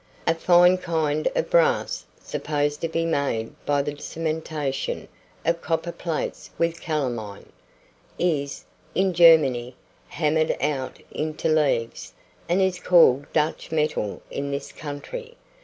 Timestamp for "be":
2.87-3.05